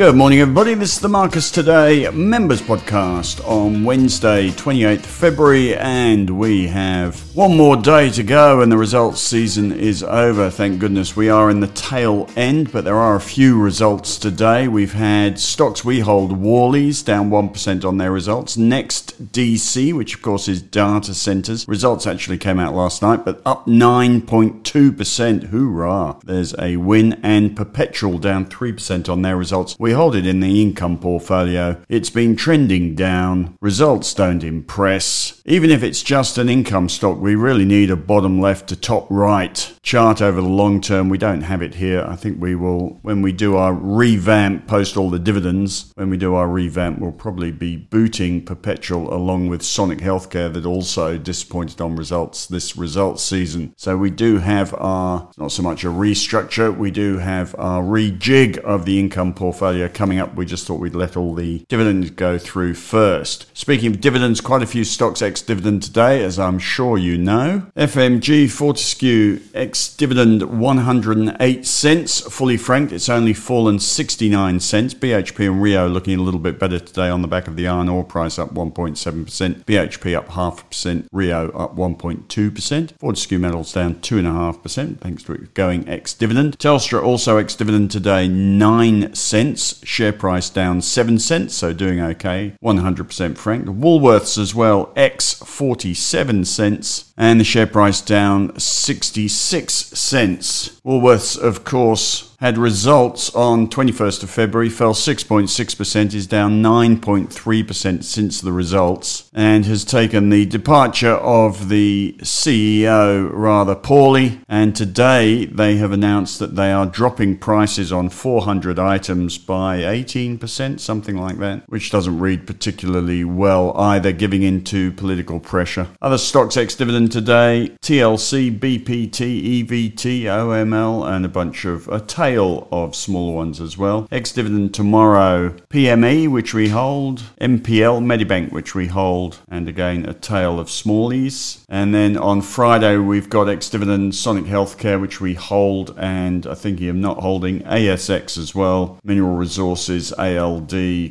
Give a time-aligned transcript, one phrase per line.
[0.00, 0.72] Good morning, everybody.
[0.72, 7.54] This is the Marcus Today Members Podcast on Wednesday, 28th February, and we have one
[7.54, 10.48] more day to go, and the results season is over.
[10.48, 14.68] Thank goodness we are in the tail end, but there are a few results today.
[14.68, 18.56] We've had stocks we hold, Worley's down 1% on their results.
[18.56, 21.68] NEXTDC, which of course is data centers.
[21.68, 25.50] Results actually came out last night, but up 9.2%.
[25.50, 26.20] Hoorah!
[26.24, 29.76] There's a win, and Perpetual down 3% on their results.
[29.78, 31.82] We we hold it in the income portfolio.
[31.88, 33.58] It's been trending down.
[33.60, 35.42] Results don't impress.
[35.44, 39.08] Even if it's just an income stock, we really need a bottom left to top
[39.10, 41.08] right chart over the long term.
[41.08, 42.04] We don't have it here.
[42.06, 46.16] I think we will, when we do our revamp, post all the dividends, when we
[46.16, 51.80] do our revamp, we'll probably be booting Perpetual along with Sonic Healthcare that also disappointed
[51.80, 53.74] on results this results season.
[53.76, 58.58] So we do have our, not so much a restructure, we do have our rejig
[58.58, 60.34] of the income portfolio coming up.
[60.34, 63.46] We just thought we'd let all the dividends go through first.
[63.56, 67.66] Speaking of dividends, quite a few stocks ex dividend today, as I'm sure you know.
[67.76, 72.92] FMG Fortescue ex dividend 108 cents, fully franked.
[72.92, 74.94] It's only fallen 69 cents.
[74.94, 77.88] BHP and Rio looking a little bit better today on the back of the iron
[77.88, 79.64] ore price up 1.7%.
[79.64, 81.08] BHP up half percent.
[81.12, 82.92] Rio up 1.2%.
[82.98, 86.58] Fortescue metals down 2.5% thanks to it going ex dividend.
[86.58, 92.54] Telstra also ex dividend today 9 cents share price down 7 cents, so doing okay,
[92.62, 93.68] 100% franked.
[93.68, 100.80] Woolworths as well, X 47 cents, and the share price down 66 cents.
[100.84, 108.40] Woolworths, of course, had results on 21st of February, fell 6.6%, is down 9.3% since
[108.40, 114.40] the results, and has taken the departure of the CEO rather poorly.
[114.48, 120.80] And today they have announced that they are dropping prices on 400 items by 18%,
[120.80, 125.88] something like that, which doesn't read particularly well either, giving in to political pressure.
[126.00, 132.29] Other stocks ex dividend today TLC, BPT, EVT, OML, and a bunch of uh, a
[132.30, 134.06] tail of small ones as well.
[134.12, 140.14] Ex dividend tomorrow, PME, which we hold, MPL, Medibank, which we hold, and again a
[140.14, 141.64] tail of smallies.
[141.68, 146.54] And then on Friday, we've got ex dividend Sonic Healthcare, which we hold, and I
[146.54, 150.70] think you're not holding ASX as well, Mineral Resources, ALD,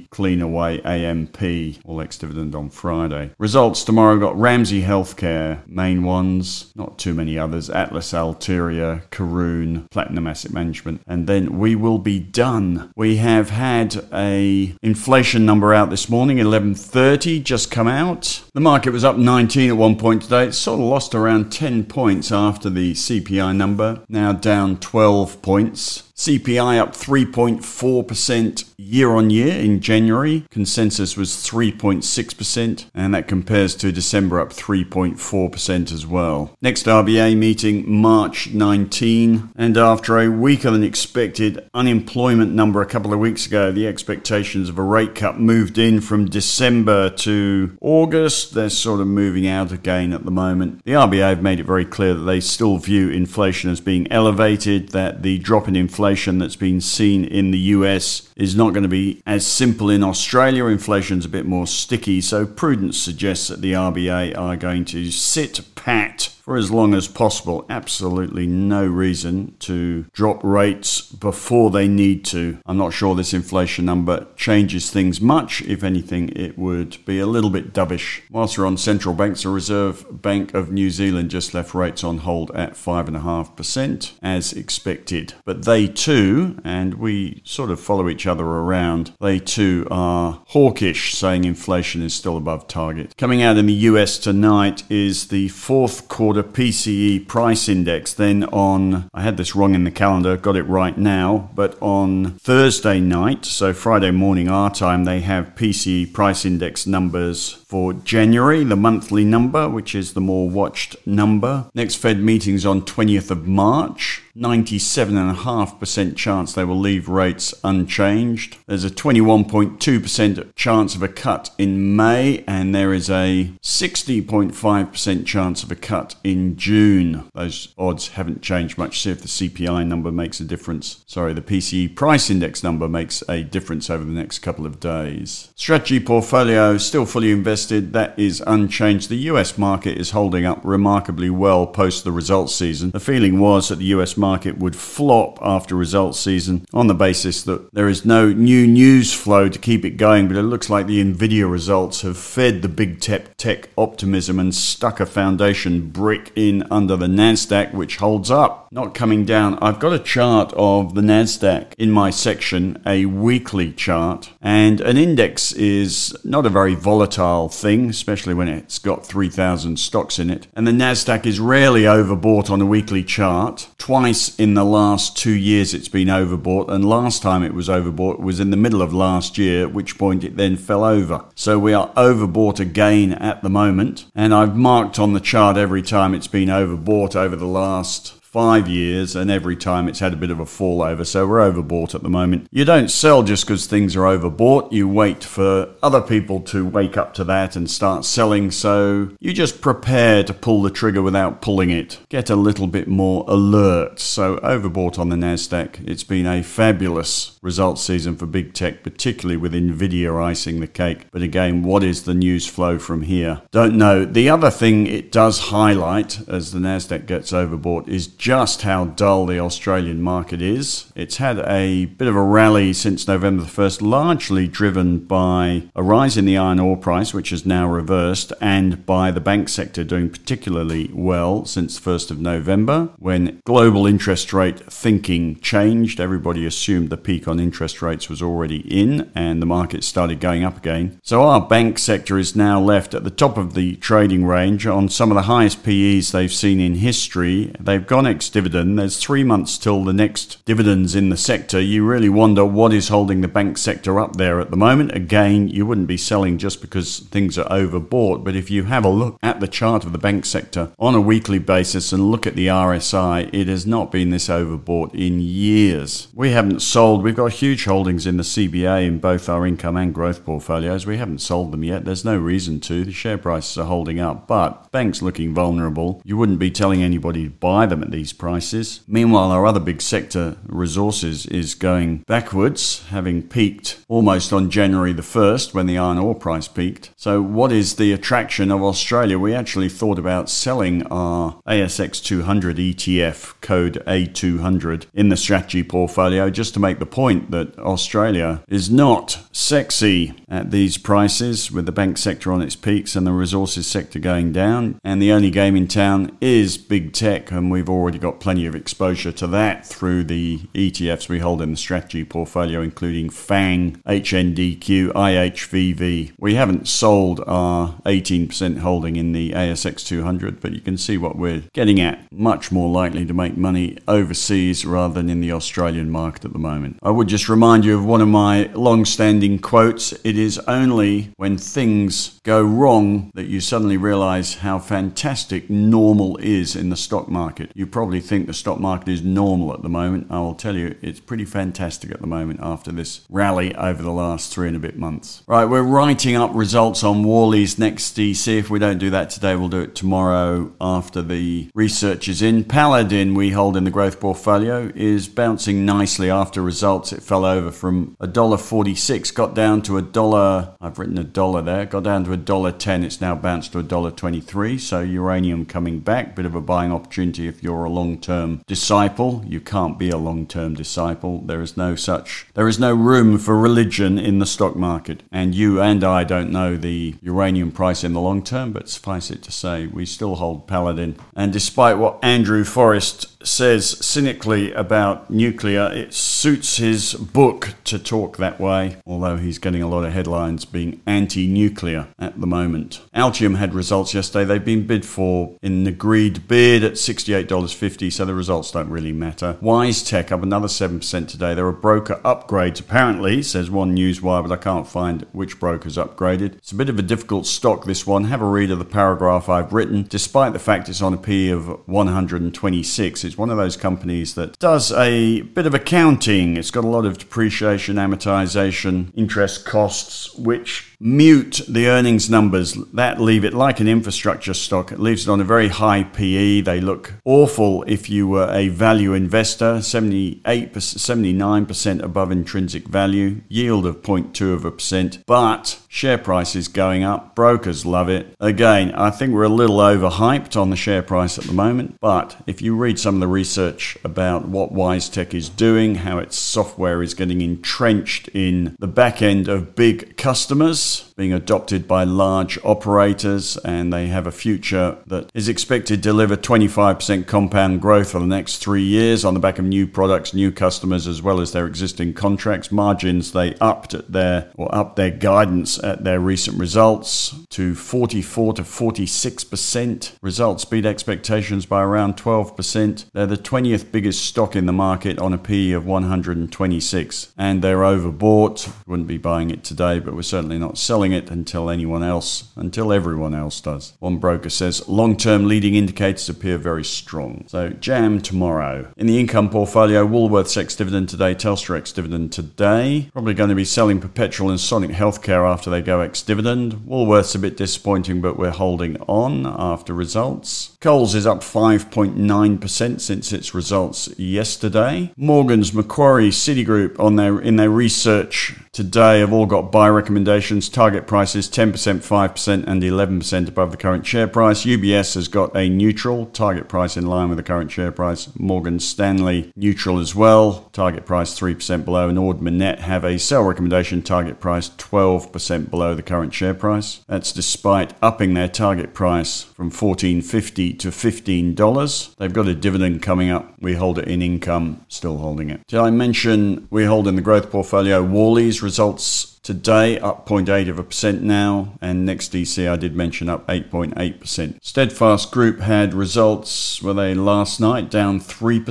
[0.10, 3.32] Cleanaway, AMP, all ex dividend on Friday.
[3.38, 10.28] Results tomorrow got Ramsay Healthcare, main ones, not too many others, Atlas Arteria, Karoon, Platinum
[10.28, 12.92] Asset Management, and then we will be done.
[12.96, 18.44] We have had a inflation number out this morning, 1130 just come out.
[18.54, 20.46] The market was up 19 at one point today.
[20.46, 26.09] It sort of lost around 10 points after the CPI number, now down 12 points.
[26.20, 30.46] CPI up 3.4% year on year in January.
[30.52, 36.58] Consensus was 3.6%, and that compares to December up 3.4% as well.
[36.62, 43.14] Next RBA meeting March 19, and after a weaker than expected unemployment number a couple
[43.14, 48.54] of weeks ago, the expectations of a rate cut moved in from December to August.
[48.54, 50.84] They're sort of moving out again at the moment.
[50.84, 54.90] The RBA have made it very clear that they still view inflation as being elevated,
[54.90, 58.82] that the drop in inflation inflation that's been seen in the US is not going
[58.82, 60.66] to be as simple in Australia.
[60.66, 65.62] Inflation's a bit more sticky, so prudence suggests that the RBA are going to sit
[65.76, 67.64] pat for as long as possible.
[67.70, 72.58] Absolutely no reason to drop rates before they need to.
[72.66, 75.62] I'm not sure this inflation number changes things much.
[75.62, 78.22] If anything, it would be a little bit dovish.
[78.32, 82.18] Whilst we're on central banks, the Reserve Bank of New Zealand just left rates on
[82.18, 85.36] hold at 5.5% as expected.
[85.46, 91.14] But they too, and we sort of follow each other around, they too are hawkish,
[91.14, 93.16] saying inflation is still above target.
[93.18, 98.14] Coming out in the US tonight is the fourth quarter the PCE price index.
[98.14, 102.38] Then on, I had this wrong in the calendar, got it right now, but on
[102.38, 108.64] Thursday night, so Friday morning our time, they have PCE price index numbers for January,
[108.64, 111.70] the monthly number, which is the more watched number.
[111.76, 114.24] Next Fed meeting's on 20th of March.
[114.36, 118.58] 97.5% chance they will leave rates unchanged.
[118.68, 125.62] There's a 21.2% chance of a cut in May, and there is a 60.5% chance
[125.62, 127.30] of a cut in June.
[127.36, 129.02] Those odds haven't changed much.
[129.02, 131.04] See if the CPI number makes a difference.
[131.06, 135.52] Sorry, the PCE price index number makes a difference over the next couple of days.
[135.56, 139.10] Strategy portfolio still fully invested suggested, that is unchanged.
[139.10, 142.92] The US market is holding up remarkably well post the results season.
[142.92, 147.44] The feeling was that the US market would flop after results season on the basis
[147.44, 150.88] that there is no new news flow to keep it going, but it looks like
[150.88, 156.32] the Nvidia results have fed the big tech, tech optimism and stuck a foundation brick
[156.36, 159.58] in under the Nasdaq, which holds up, not coming down.
[159.60, 164.98] I've got a chart of the Nasdaq in my section, a weekly chart, and an
[164.98, 170.48] index is not a very volatile thing, especially when it's got 3,000 stocks in it.
[170.56, 173.68] And the Nasdaq is rarely overbought on a weekly chart.
[173.78, 178.20] Twice in the last two years it's been overbought, and last time it was overbought
[178.20, 181.26] was in the middle of last year, at which point it then fell over.
[181.34, 185.82] So we are overbought again at the moment, and I've marked on the chart every
[185.82, 190.16] time it's been overbought over the last five years, and every time it's had a
[190.16, 191.04] bit of a fall over.
[191.04, 192.48] So we're overbought at the moment.
[192.52, 194.72] You don't sell just because things are overbought.
[194.72, 198.52] You wait for other people to wake up to that and start selling.
[198.52, 202.02] So you just prepare to pull the trigger without pulling it.
[202.10, 204.00] Get a little bit more alert.
[204.00, 205.88] So overbought on the NASDAQ.
[205.90, 211.08] It's been a fabulous results season for big tech, particularly with Nvidia icing the cake.
[211.10, 213.42] But again, what is the news flow from here?
[213.50, 214.06] Don't know.
[214.06, 219.26] The other thing it does highlight as the NASDAQ gets overbought is just how dull
[219.26, 220.92] the Australian market is.
[220.94, 225.82] It's had a bit of a rally since November the 1st, largely driven by a
[225.82, 229.86] rise in the iron ore price, which has now reversed, and by the bank sector
[229.86, 236.02] doing particularly well since the 1st of November when global interest rate thinking changed.
[236.02, 240.44] Everybody assumed the peak on interest rates was already in and the market started going
[240.44, 241.00] up again.
[241.04, 244.90] So our bank sector is now left at the top of the trading range on
[244.90, 247.56] some of the highest PEs they've seen in history.
[247.58, 248.80] They've gone next dividend.
[248.80, 251.62] There's three months till the next dividends in the sector.
[251.62, 254.96] You really wonder what is holding the bank sector up there at the moment.
[254.96, 258.90] Again, you wouldn't be selling just because things are overbought, but if you have a
[258.90, 262.36] look at the chart of the bank sector on a weekly basis and look at
[262.36, 266.08] the RSI, it has not been this overbought in years.
[266.16, 269.94] We haven't sold, we've got huge holdings in the CBA in both our income and
[269.94, 270.88] growth portfolios.
[270.88, 271.86] We haven't sold them yet.
[271.86, 272.86] There's no reason to.
[272.86, 276.02] The share prices are holding up, but banks looking vulnerable.
[276.04, 278.82] You wouldn't be telling anybody to buy them at these prices.
[278.88, 285.02] Meanwhile, our other big sector, resources, is going backwards, having peaked almost on January the
[285.02, 286.92] 1st when the iron ore price peaked.
[286.96, 289.20] So, what is the attraction of Australia?
[289.20, 296.30] We actually thought about selling our ASX 200 ETF code A200 in the strategy portfolio
[296.30, 301.72] just to make the point that Australia is not sexy at these prices with the
[301.72, 304.80] bank sector on its peaks and the resources sector going down.
[304.84, 308.54] And the only game in town is big tech, and we've already got plenty of
[308.54, 314.92] exposure to that through the ETFs we hold in the strategy portfolio, including FANG, HNDQ,
[314.92, 316.12] IHVV.
[316.20, 321.16] We haven't sold our 18% holding in the ASX 200, but you can see what
[321.16, 322.12] we're getting at.
[322.12, 326.40] Much more likely to make money overseas rather than in the Australian market at the
[326.40, 326.78] moment.
[326.84, 331.14] I would just remind you of one of my long standing quotes It is only
[331.18, 337.10] when things go wrong that you suddenly realize how fantastic normal is in the stock
[337.10, 337.52] market.
[337.56, 340.06] You probably think the stock market is normal at the moment.
[340.10, 343.94] I will tell you, it's pretty fantastic at the moment after this rally over the
[343.94, 345.24] last three and a bit months.
[345.28, 348.38] Right, we're writing up results on Worley's NEXTDC.
[348.38, 352.44] If we don't do that today, we'll do it tomorrow after the research is in.
[352.44, 356.92] Paladin, we hold in the growth portfolio, is bouncing nicely after results.
[356.92, 360.54] It fell over from $1.46, got down to a dollar.
[360.60, 362.84] I've written a dollar there, got down to a dollar ten.
[362.84, 364.58] It's now bounced to a dollar twenty-three.
[364.58, 369.24] So uranium coming back, bit of a buying opportunity if you're a long-term disciple.
[369.28, 371.22] You can't be a long-term disciple.
[371.22, 372.28] There is no such.
[372.34, 375.04] There is no room for religion in the stock market.
[375.12, 379.12] And you and I don't know the uranium price in the long term, but suffice
[379.12, 380.98] it to say, we still hold Paladin.
[381.16, 388.18] And despite what Andrew Forrest says cynically about nuclear, it suits his book to talk
[388.18, 392.82] that way, although he's getting a lot of headlines being anti nuclear at the moment.
[392.96, 394.26] Altium had results yesterday.
[394.26, 398.94] They've been bid for in an agreed bid at $68.50, so the results don't really
[398.94, 399.38] matter.
[399.42, 401.34] WiseTech up another 7% today.
[401.34, 406.36] There are broker upgrades, apparently, says one newswire, but I can't find which broker's upgraded.
[406.36, 408.06] It's a bit of a difficult stock, this one.
[408.06, 409.84] Have a read of the paragraph I've written.
[409.84, 414.38] Despite the fact it's on a P of 126, it's one of those companies that
[414.38, 416.38] does a bit of accounting.
[416.38, 422.54] It's got a lot of depreciation, amortization, interest costs, which mute the earnings numbers.
[422.74, 424.72] That leave it like an infrastructure stock.
[424.72, 426.42] It leaves it on a very high PE.
[426.42, 433.66] They look awful if you were a value investor, 78 79% above intrinsic value, yield
[433.66, 437.16] of 0.2 of a percent, but share price is going up.
[437.16, 438.16] Brokers love it.
[438.20, 442.16] Again, I think we're a little overhyped on the share price at the moment, but
[442.28, 446.82] if you read some of the research about what WiseTech is doing, how its software
[446.82, 453.38] is getting entrenched in the back end of big customers, being adopted by large operators,
[453.38, 458.06] and they have a future that is expected to deliver 25% compound growth for the
[458.06, 461.48] next three years on the back of new products, new customers, as well as their
[461.48, 462.52] existing contracts.
[462.52, 468.34] Margins they upped at their or upped their guidance at their recent results to 44
[468.34, 469.92] to 46%.
[470.02, 472.86] Results beat expectations by around 12%.
[472.92, 477.58] They're the 20th biggest stock in the market on a PE of 126, and they're
[477.58, 478.52] overbought.
[478.66, 482.74] Wouldn't be buying it today, but we're certainly not selling it until anyone else, until
[482.74, 483.74] everyone else does.
[483.80, 487.26] One broker says long term leading indicators appear very strong.
[487.28, 488.72] So, jam tomorrow.
[488.78, 492.90] In the income portfolio, Woolworths ex dividend today, Telstra ex dividend today.
[492.94, 496.54] Probably going to be selling Perpetual and Sonic Healthcare after they go ex dividend.
[496.54, 500.58] Woolworths a bit disappointing, but we're holding on after results.
[500.62, 504.94] Coles is up 5.9% since its results yesterday.
[504.98, 510.50] Morgans, Macquarie, Citigroup on their in their research today have all got buy recommendations.
[510.50, 514.46] Target prices 10%, 5%, and 11% above the current share price.
[514.46, 518.10] UBS has got a neutral target price in line with the current share price.
[518.16, 520.50] Morgan Stanley neutral as well.
[520.52, 521.90] Target price 3% below.
[521.90, 526.82] And Ord Minnett have a sell recommendation target price 12% below the current share price.
[526.88, 531.96] That's despite upping their target price from $14.50 to $15.
[531.96, 533.34] They've got a dividend coming up.
[533.40, 535.42] We hold it in income, still holding it.
[535.48, 540.58] Did I mention we hold in the growth portfolio Worley's results Today up 0.8 of
[540.58, 544.40] a percent now, and NEXTDC I did mention up 8.8%.
[544.42, 548.44] Steadfast Group had results, were they last night, down 3%.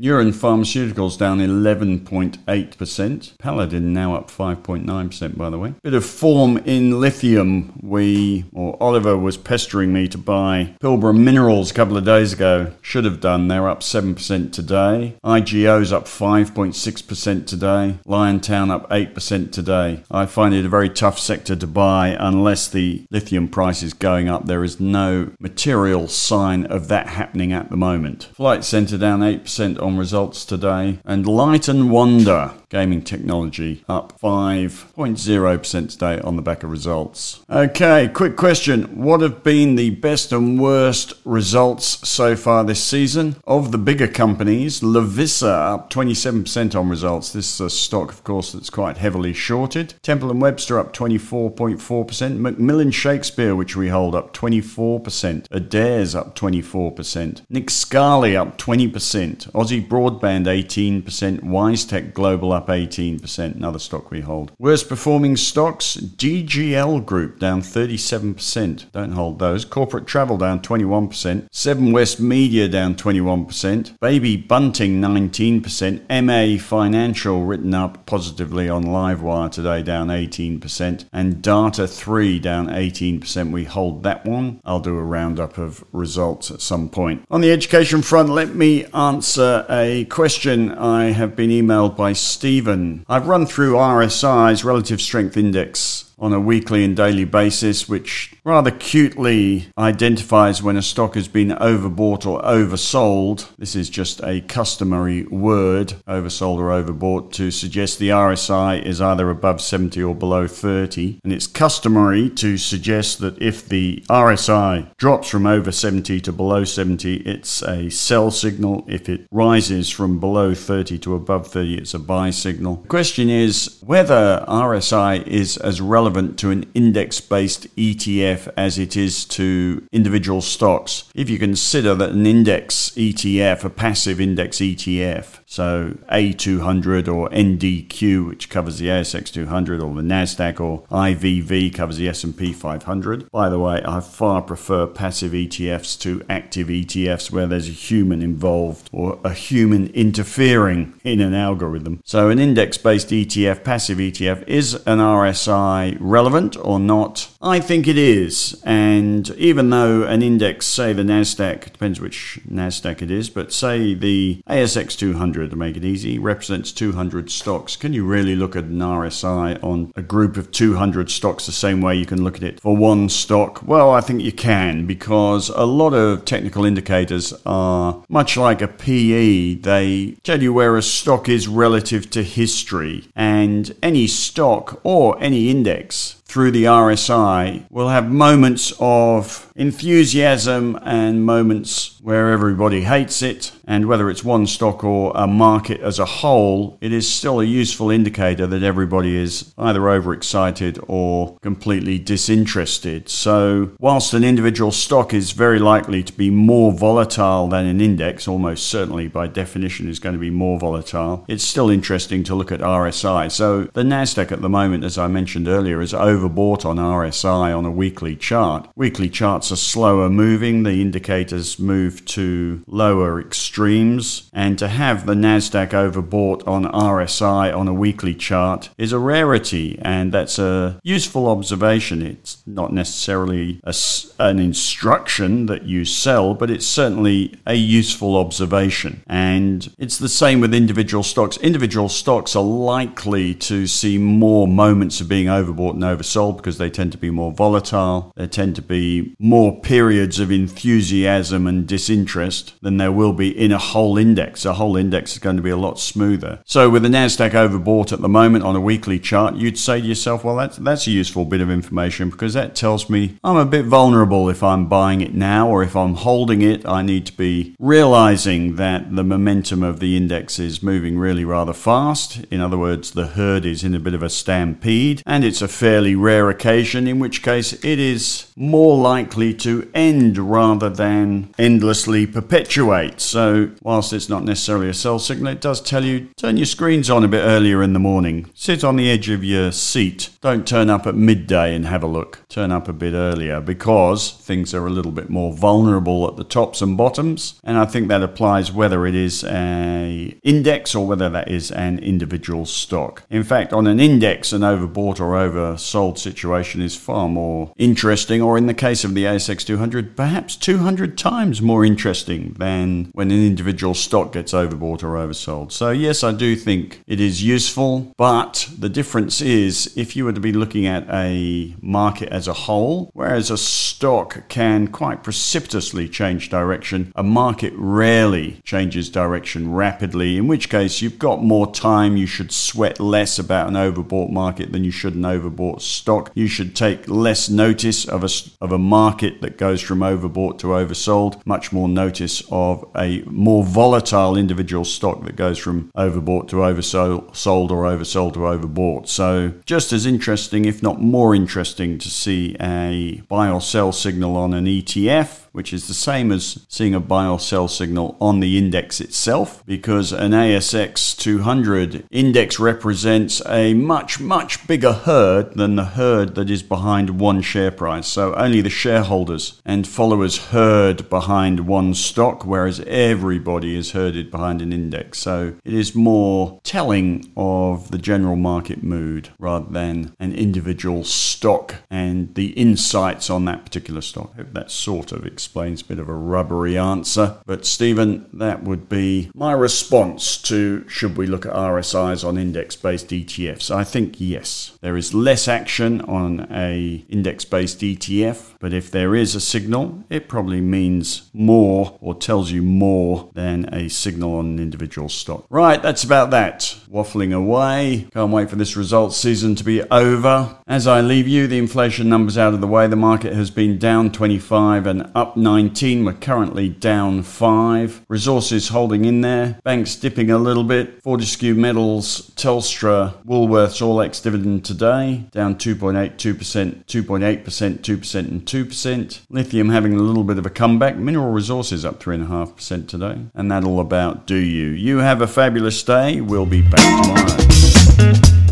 [0.00, 3.38] Neuren Pharmaceuticals down 11.8%.
[3.38, 5.74] Paladin now up 5.9% by the way.
[5.82, 7.72] Bit of form in lithium.
[7.82, 12.72] We, or Oliver was pestering me to buy Pilbara Minerals a couple of days ago.
[12.82, 13.48] Should have done.
[13.48, 15.16] They're up 7% today.
[15.24, 17.98] IGO's up 5.6% today.
[18.06, 20.03] Liontown up 8% today.
[20.10, 24.28] I find it a very tough sector to buy unless the lithium price is going
[24.28, 24.46] up.
[24.46, 28.30] There is no material sign of that happening at the moment.
[28.34, 30.98] Flight Centre down 8% on results today.
[31.04, 37.44] And Light and Wonder gaming technology up 5.0% today on the back of results.
[37.48, 39.00] Okay, quick question.
[39.00, 43.36] What have been the best and worst results so far this season?
[43.46, 47.32] Of the bigger companies, Lovisa up 27% on results.
[47.32, 49.93] This is a stock, of course, that's quite heavily shorted.
[50.02, 51.78] Temple and Webster up 24.4%.
[51.78, 55.46] McMillan Shakespeare, which we hold, up 24%.
[55.50, 57.42] Adairs up 24%.
[57.48, 59.50] Nick Scali up 20%.
[59.52, 61.40] Aussie Broadband 18%.
[61.54, 64.52] WiseTech Global up 18%, another stock we hold.
[64.58, 69.64] Worst performing stocks, DGL Group down 37%, don't hold those.
[69.64, 71.46] Corporate Travel down 21%.
[71.52, 73.98] Seven West Media down 21%.
[74.00, 76.24] Baby Bunting 19%.
[76.24, 81.06] MA Financial written up positively on Livewire today down 18%.
[81.12, 83.50] And Data 3 down 18%.
[83.50, 84.60] We hold that one.
[84.64, 87.24] I'll do a roundup of results at some point.
[87.30, 93.04] On the education front, let me answer a question I have been emailed by Stephen.
[93.08, 98.70] I've run through RSI's relative strength index on a weekly and daily basis, which rather
[98.70, 103.48] cutely identifies when a stock has been overbought or oversold.
[103.56, 109.30] This is just a customary word, oversold or overbought, to suggest the RSI is either
[109.30, 111.20] above 70 or below 30.
[111.24, 116.64] And it's customary to suggest that if the RSI drops from over 70 to below
[116.64, 118.84] 70, it's a sell signal.
[118.86, 122.76] If it rises from below 30 to above 30, it's a buy signal.
[122.76, 128.78] The question is whether RSI is as relevant relevant to an index based ETF as
[128.78, 131.04] it is to individual stocks.
[131.14, 138.28] If you consider that an index ETF, a passive index ETF, so A200 or NDQ,
[138.28, 143.30] which covers the ASX 200, or the Nasdaq, or IVV covers the S&P 500.
[143.30, 148.20] By the way, I far prefer passive ETFs to active ETFs where there's a human
[148.20, 152.00] involved or a human interfering in an algorithm.
[152.04, 157.30] So an index-based ETF, passive ETF, is an RSI Relevant or not?
[157.40, 158.60] I think it is.
[158.64, 163.94] And even though an index, say the NASDAQ, depends which NASDAQ it is, but say
[163.94, 168.64] the ASX 200 to make it easy, represents 200 stocks, can you really look at
[168.64, 172.42] an RSI on a group of 200 stocks the same way you can look at
[172.42, 173.62] it for one stock?
[173.66, 178.68] Well, I think you can because a lot of technical indicators are much like a
[178.68, 179.54] PE.
[179.56, 185.50] They tell you where a stock is relative to history, and any stock or any
[185.50, 193.52] index through the RSI will have moments of enthusiasm and moments where everybody hates it.
[193.66, 197.44] And whether it's one stock or a market as a whole, it is still a
[197.44, 203.08] useful indicator that everybody is either overexcited or completely disinterested.
[203.08, 208.28] So, whilst an individual stock is very likely to be more volatile than an index,
[208.28, 212.52] almost certainly by definition is going to be more volatile, it's still interesting to look
[212.52, 213.32] at RSI.
[213.32, 217.64] So, the NASDAQ at the moment, as I mentioned earlier, is overbought on RSI on
[217.64, 218.68] a weekly chart.
[218.76, 225.14] Weekly charts are slower moving, the indicators move to lower extremes, and to have the
[225.14, 231.28] NASDAQ overbought on RSI on a weekly chart is a rarity, and that's a useful
[231.28, 232.02] observation.
[232.02, 233.74] It's not necessarily a,
[234.18, 239.02] an instruction that you sell, but it's certainly a useful observation.
[239.06, 241.36] And it's the same with individual stocks.
[241.38, 246.70] Individual stocks are likely to see more moments of being overbought and oversold because they
[246.70, 252.54] tend to be more volatile, they tend to be more periods of enthusiasm and disinterest
[252.62, 254.44] than there will be in a whole index.
[254.44, 256.40] A whole index is going to be a lot smoother.
[256.44, 259.86] So with the Nasdaq overbought at the moment on a weekly chart, you'd say to
[259.86, 263.44] yourself, well, that's that's a useful bit of information because that tells me I'm a
[263.44, 266.66] bit vulnerable if I'm buying it now or if I'm holding it.
[266.66, 271.52] I need to be realizing that the momentum of the index is moving really rather
[271.52, 272.24] fast.
[272.30, 275.48] In other words, the herd is in a bit of a stampede, and it's a
[275.48, 282.06] fairly rare occasion, in which case it is more likely to end rather than endlessly
[282.06, 283.00] perpetuate.
[283.00, 286.90] So, whilst it's not necessarily a sell signal, it does tell you turn your screens
[286.90, 288.30] on a bit earlier in the morning.
[288.34, 290.10] Sit on the edge of your seat.
[290.20, 292.20] Don't turn up at midday and have a look.
[292.28, 296.24] Turn up a bit earlier because things are a little bit more vulnerable at the
[296.24, 297.40] tops and bottoms.
[297.44, 301.78] And I think that applies whether it is a index or whether that is an
[301.78, 303.04] individual stock.
[303.10, 308.36] In fact, on an index, an overbought or oversold situation is far more interesting, or
[308.36, 313.24] in the case of the ASX 200, perhaps 200 times more interesting than when an
[313.24, 315.52] individual stock gets overbought or oversold.
[315.52, 320.12] So, yes, I do think it is useful, but the difference is if you were
[320.12, 325.88] to be looking at a market as a whole, whereas a stock can quite precipitously
[325.88, 331.96] change direction, a market rarely changes direction rapidly, in which case you've got more time,
[331.96, 336.10] you should sweat less about an overbought market than you should an overbought stock.
[336.14, 338.08] You should take less notice of a,
[338.40, 343.44] of a market that goes from overbought to oversold, much more notice of a more
[343.44, 348.88] volatile individual stock that goes from overbought to oversold sold or oversold to overbought.
[348.88, 354.16] So, just as interesting, if not more interesting, to see a buy or sell signal
[354.16, 358.20] on an ETF which is the same as seeing a buy or sell signal on
[358.20, 365.56] the index itself, because an ASX 200 index represents a much, much bigger herd than
[365.56, 367.88] the herd that is behind one share price.
[367.88, 374.40] So only the shareholders and followers herd behind one stock, whereas everybody is herded behind
[374.40, 375.00] an index.
[375.00, 381.56] So it is more telling of the general market mood rather than an individual stock
[381.68, 384.12] and the insights on that particular stock.
[384.14, 387.18] I hope that sort of explains a bit of a rubbery answer.
[387.26, 392.88] But Stephen, that would be my response to should we look at RSIs on index-based
[392.88, 393.50] ETFs?
[393.50, 394.56] I think yes.
[394.60, 400.08] There is less action on a index-based ETF, but if there is a signal, it
[400.08, 405.26] probably means more or tells you more than a signal on an individual stock.
[405.30, 406.56] Right, that's about that.
[406.70, 407.88] Waffling away.
[407.92, 410.36] Can't wait for this results season to be over.
[410.46, 412.66] As I leave you, the inflation numbers out of the way.
[412.66, 415.84] The market has been down 25 and up 19.
[415.84, 417.84] We're currently down 5.
[417.88, 419.38] Resources holding in there.
[419.44, 420.82] Banks dipping a little bit.
[420.82, 425.06] Fortescue Metals, Telstra, Woolworths all ex dividend today.
[425.10, 429.00] Down 2.82%, 2.8%, 2%, and 2%.
[429.08, 430.76] Lithium having a little bit of a comeback.
[430.76, 433.06] Mineral Resources up 3.5% today.
[433.14, 434.48] And that'll about do you.
[434.48, 436.00] You have a fabulous day.
[436.00, 438.23] We'll be back tomorrow.